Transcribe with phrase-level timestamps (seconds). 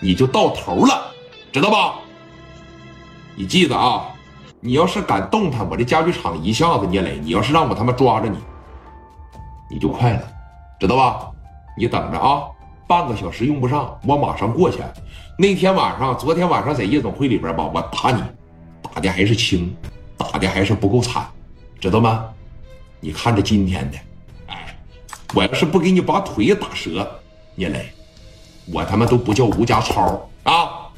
[0.00, 1.12] 你就到头了，
[1.52, 1.96] 知道吧？
[3.36, 4.06] 你记得啊，
[4.60, 8.38] 你要是敢动弹，我这家具厂一下子聂磊，你要是让我他妈抓着你，
[9.70, 10.22] 你就快了，
[10.78, 11.30] 知道吧？
[11.76, 12.42] 你等着啊，
[12.88, 14.78] 半个小时用不上，我马上过去。
[15.38, 18.22] 那天晚上，昨天晚上在夜总会里边吧，我打你，
[18.82, 19.74] 打的还是轻，
[20.16, 21.26] 打的还是不够惨，
[21.78, 22.26] 知道吗？
[23.00, 23.98] 你看着今天的，
[24.48, 24.76] 哎，
[25.34, 27.10] 我要是不给你把腿打折，
[27.54, 27.90] 聂磊，
[28.72, 30.88] 我他妈都不叫吴家超啊！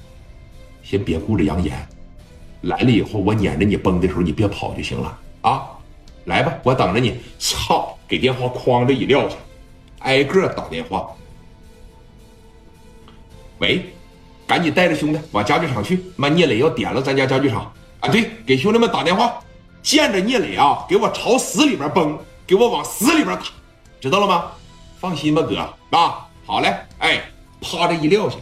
[0.83, 1.75] 先别顾着扬言，
[2.63, 5.71] 来了以后我撵着你崩的时候，你别跑就行了啊！
[6.25, 7.19] 来吧，我等着你。
[7.39, 9.37] 操，给电话哐着一撂下，
[10.01, 11.09] 挨个打电话。
[13.59, 13.93] 喂，
[14.47, 18.09] 赶紧带着兄弟往家具厂去，妈聂磊要点了咱家家具厂啊！
[18.09, 19.41] 对，给兄弟们打电话。
[19.83, 23.43] 见着聂磊啊，给我朝死里边崩，给我往死里边打，
[24.01, 24.53] 知道了吗？
[25.01, 25.59] 放心吧，哥
[25.97, 27.21] 啊，好嘞，哎，
[27.63, 28.37] 趴着一撂下，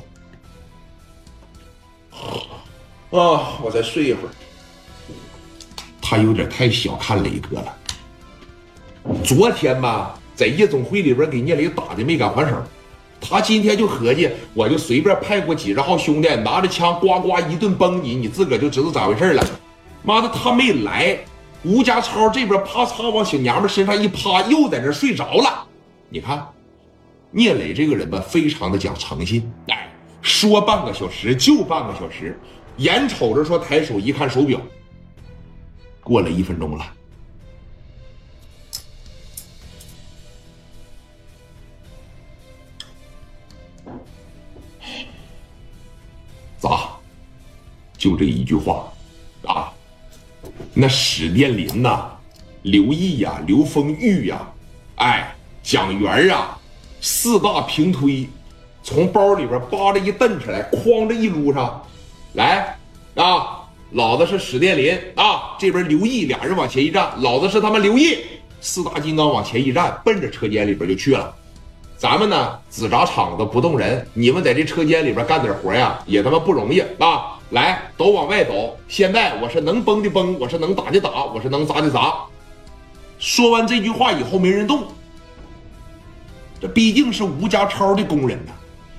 [3.11, 4.31] 啊，我再睡一会儿。
[6.01, 7.77] 他有点太小看磊哥了。
[9.23, 12.57] 昨天吧，在夜总会里边给聂磊打的没敢还手，
[13.21, 19.45] 他今天就合计，我就随便派过几十号兄弟，拿着枪呱呱一顿崩你，你自个就知道咋回事了。
[20.03, 21.19] 妈的，他没来。
[21.63, 25.67] 吴家超这边啪嚓往小娘们身上一趴，又在这睡着了。
[26.09, 26.47] 你看，
[27.33, 29.51] 聂磊这个人吧，非常的讲诚信。
[29.69, 29.89] 哎，
[30.21, 32.39] 说半个小时就半个小时，
[32.79, 34.61] 眼瞅着说抬手一看手表，
[36.03, 36.93] 过了一分钟了。
[46.59, 46.91] 咋？
[47.97, 48.93] 就这一句话
[49.47, 49.73] 啊？
[50.75, 52.11] 那史殿林呐，
[52.63, 54.53] 刘毅呀，刘丰玉呀，
[54.97, 56.60] 哎，蒋元啊，
[57.01, 58.29] 四大平推，
[58.83, 61.83] 从包里边扒着一蹬出来，哐着一撸上，
[62.35, 62.77] 来
[63.15, 63.61] 啊，
[63.93, 68.19] 老子是史殿林啊，这边刘毅俩人往前一站，老子是他妈刘毅，
[68.61, 71.35] 四大金刚往前一站，奔着车间里边就去了。
[71.97, 77.37] 咱们呢，只砸场子不动人，你们在这车间里边干点活呀，也他妈不容易啊。
[77.51, 78.77] 来，都往外走！
[78.87, 82.15] 现在我是能崩的崩，我是能打的打，我是能砸的砸。
[83.19, 84.85] 说完这句话以后，没人动。
[86.61, 88.53] 这毕竟是吴家超的工人呐，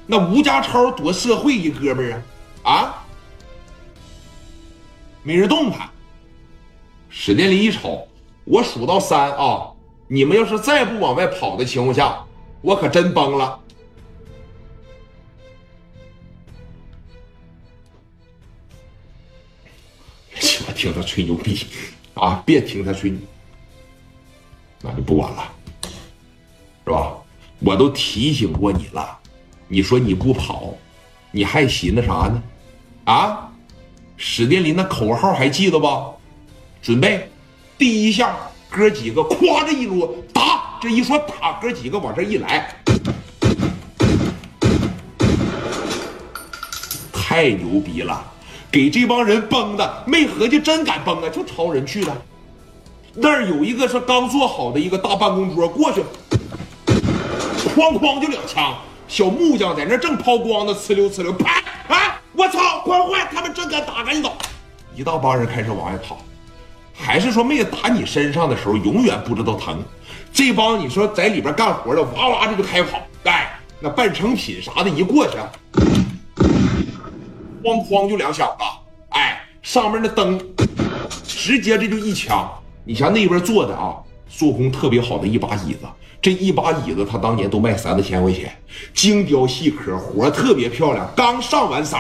[0.08, 2.24] 那吴家超多社会一哥们儿
[2.64, 3.06] 啊啊！
[5.24, 5.90] 没人动他。
[7.10, 8.08] 史殿林一瞅，
[8.44, 9.72] 我数到三啊，
[10.08, 12.26] 你们要是再不往外跑的情况下，
[12.62, 13.60] 我可真崩了。
[20.74, 21.64] 听他吹牛逼
[22.16, 22.42] 啊！
[22.44, 23.14] 别听他吹，
[24.82, 25.54] 那就不管了，
[26.86, 27.21] 是吧？
[27.64, 29.20] 我都提醒过你了，
[29.68, 30.74] 你说你不跑，
[31.32, 32.42] 你还寻思啥呢？
[33.06, 33.52] 啊！
[34.18, 35.88] 史殿林那口号还记得不？
[36.82, 37.30] 准备，
[37.78, 38.36] 第一下，
[38.70, 42.76] 哥几个咵这一撸打，这一说打，哥几个往这一来，
[47.14, 48.26] 太牛逼了！
[48.72, 52.22] 给这帮人崩的，没合计真敢崩啊，就朝人去了。
[53.14, 56.04] 那儿有一个是刚做好的一个大办公桌，过去，
[57.76, 58.76] 哐哐就两枪。
[59.08, 61.62] 小木匠在那正抛光呢，呲溜呲溜，啪！
[61.90, 63.28] 哎，我操，快坏！
[63.30, 64.32] 他们真敢打，赶紧走！
[64.96, 66.18] 一大帮人开始往外跑。
[66.94, 69.84] 还是说没有打你身上的时候，永远不知道疼。
[70.32, 73.02] 这帮你说在里边干活的，哇哇的就开跑。
[73.24, 75.38] 哎，那半成品啥的，一过去。
[77.64, 78.64] 哐哐就两响子，
[79.10, 80.40] 哎，上面那灯
[81.24, 82.50] 直接这就一枪。
[82.86, 83.98] 你像那边坐的啊，
[84.32, 85.80] 做工特别好的一把椅子，
[86.22, 88.52] 这一把椅子他当年都卖三四千块钱，
[88.94, 91.12] 精雕细刻，活特别漂亮。
[91.16, 91.98] 刚上完色